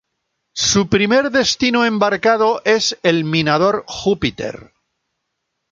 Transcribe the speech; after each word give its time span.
Su 0.55 0.89
primer 0.89 1.29
destino 1.29 1.85
embarcado 1.85 2.63
es 2.65 2.97
el 3.03 3.23
minador 3.23 3.83
"Júpiter". 3.87 4.73